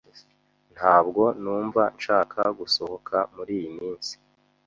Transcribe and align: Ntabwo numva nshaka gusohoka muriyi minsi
Ntabwo 0.75 1.23
numva 1.41 1.81
nshaka 1.97 2.41
gusohoka 2.59 3.15
muriyi 3.35 3.69
minsi 3.77 4.13